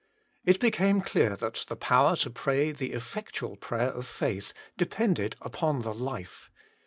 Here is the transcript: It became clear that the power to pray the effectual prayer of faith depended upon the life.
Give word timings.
It 0.45 0.59
became 0.59 1.01
clear 1.01 1.35
that 1.35 1.65
the 1.69 1.75
power 1.75 2.15
to 2.15 2.31
pray 2.31 2.71
the 2.71 2.93
effectual 2.93 3.55
prayer 3.55 3.89
of 3.91 4.07
faith 4.07 4.51
depended 4.75 5.35
upon 5.41 5.83
the 5.83 5.93
life. 5.93 6.49